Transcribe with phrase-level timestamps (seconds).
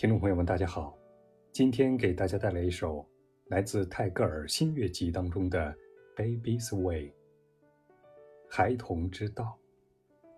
[0.00, 0.96] 听众朋友们，大家好，
[1.52, 3.06] 今天给大家带来一首
[3.48, 5.76] 来自泰戈尔新月集当中的
[6.16, 7.08] 《Baby's Way》
[8.48, 9.58] （孩童之道），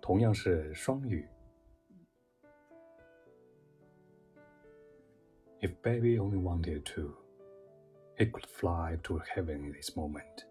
[0.00, 1.28] 同样是双语。
[5.60, 7.12] If baby only wanted to,
[8.16, 10.44] he could fly to heaven in this moment.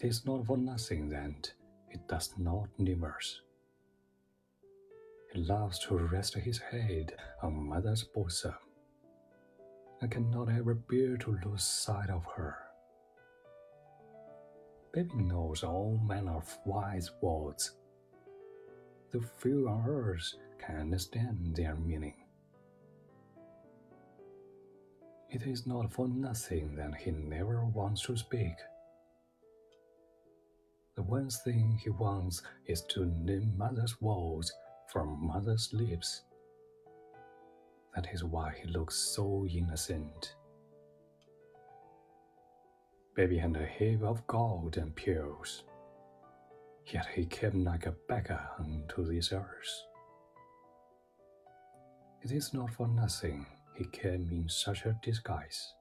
[0.00, 1.52] It is not for nothing that
[1.92, 3.36] it does not universe.
[5.32, 8.54] He loves to rest his head on mother's bosom.
[10.02, 12.56] I cannot ever bear to lose sight of her.
[14.92, 17.76] Baby knows all manner of wise words,
[19.12, 22.16] though few on earth can understand their meaning.
[25.28, 28.56] It is not for nothing that he never wants to speak.
[30.96, 34.52] The one thing he wants is to learn mother's words
[34.92, 36.22] from mother's lips.
[37.94, 40.34] That is why he looks so innocent.
[43.14, 45.64] Baby had a heap of gold and pearls,
[46.86, 49.82] yet he came like a beggar unto this earth.
[52.22, 55.72] It is not for nothing he came in such a disguise.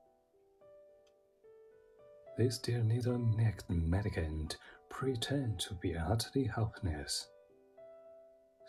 [2.38, 4.58] This dear little necked mendicant
[4.90, 7.28] pretend to be utterly helpless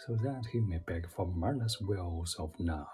[0.06, 2.88] so that he may beg for mother's wills of now.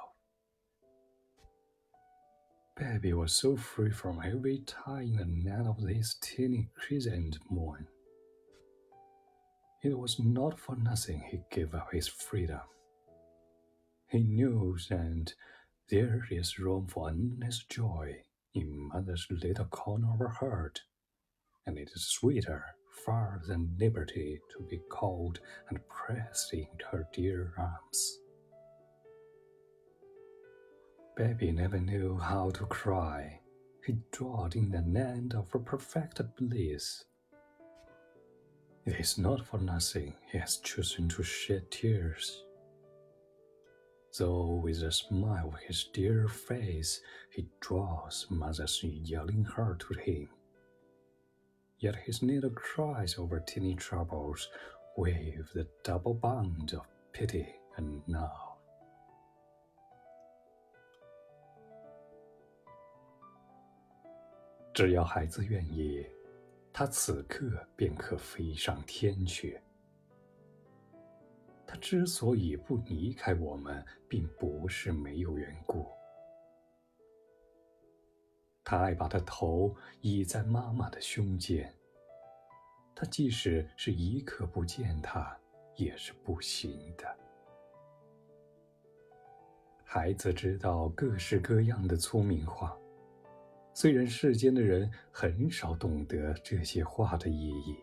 [2.76, 7.86] Baby was so free from every tie in the net of this teeny crescent moon.
[9.82, 12.60] It was not for nothing he gave up his freedom.
[14.08, 15.32] He knew that
[15.90, 20.82] there is room for endless joy in mother's little corner of her heart,
[21.64, 27.52] and it is sweeter far than liberty to be called and pressed into her dear
[27.58, 28.18] arms.
[31.16, 33.40] Baby never knew how to cry.
[33.84, 37.04] He dwelt in the land of perfect bliss.
[38.84, 42.42] It is not for nothing he has chosen to shed tears.
[44.18, 47.00] Though with a smile of his dear face
[47.30, 50.28] he draws mother's yelling heart to him
[51.79, 54.49] yet his little cries over teeny troubles
[54.97, 57.45] wave the double bond of pity
[57.77, 58.49] and love.
[64.73, 66.05] 只要孩子愿意，
[66.71, 69.59] 他此刻便可飞上天去。
[71.67, 75.87] 他之所以不离开我们，并不是没有缘故。
[78.68, 81.72] 他爱把他头倚在妈妈的胸间。
[82.96, 85.38] 他即使是一刻不见他，
[85.76, 87.06] 也是不行的。
[89.84, 92.76] 孩子知道各式各样的聪明话，
[93.72, 97.76] 虽然世间的人很少懂得这些话的意义。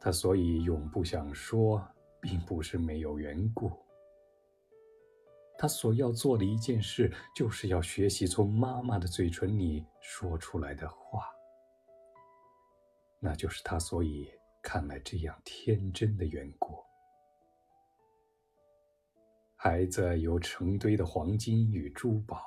[0.00, 1.86] 他所以永不想说，
[2.22, 3.70] 并不是没有缘故。
[5.58, 11.24] 他所要做的一件事，就是要学习从妈妈的嘴唇里说出来的话。
[13.18, 14.30] 那就是他所以
[14.62, 16.76] 看来这样天真的缘故。
[19.56, 22.40] 孩子有成堆的黄金与珠宝，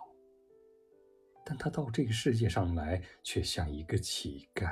[1.44, 4.72] 但他到这个世界上来，却像一个乞丐。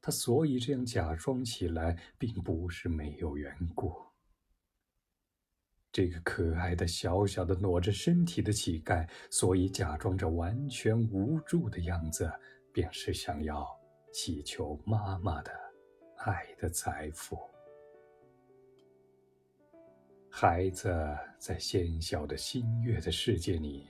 [0.00, 4.07] 他所以这样假装起来，并不是没有缘故。
[5.98, 12.30] 这个可爱的小小的裸着身体的乞丐，所以假装着完全无助的样子，
[12.72, 13.66] 便是想要
[14.12, 15.50] 祈求妈妈的
[16.18, 17.36] 爱的财富。
[20.30, 20.88] 孩子
[21.36, 23.88] 在纤小的新月的世界里，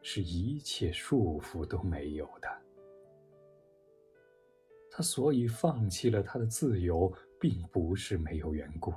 [0.00, 2.48] 是一切束缚都没有的。
[4.90, 8.94] 他所以放弃了他的自由，并不是没有缘故。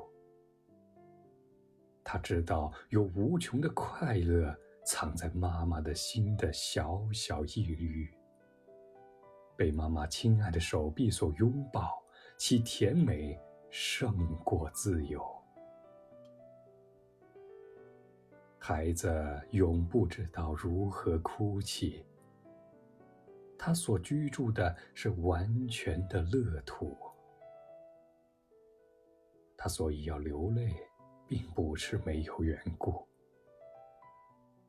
[2.10, 4.56] 他知道有无穷的快乐
[4.86, 8.10] 藏在妈妈的心的小小一隅，
[9.58, 12.02] 被妈妈亲爱的手臂所拥抱，
[12.38, 13.38] 其甜美
[13.70, 15.22] 胜过自由。
[18.58, 19.12] 孩子
[19.52, 22.06] 永不知道如何哭泣，
[23.60, 26.96] 他所居住的是完全的乐土，
[29.58, 30.74] 他所以要流泪。
[31.28, 33.06] 并不是没有缘故。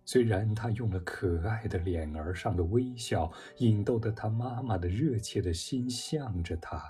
[0.04, 6.82] 虽然他用了可爱的脸儿上的微笑，引逗得他妈妈的热切的心向着他，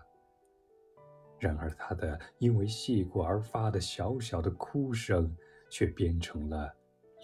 [1.40, 5.36] 然而，他的因为细过而发的小小的哭声，
[5.68, 6.72] 却变成了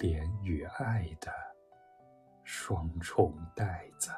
[0.00, 1.30] 怜与爱的
[2.42, 4.10] 双重袋子。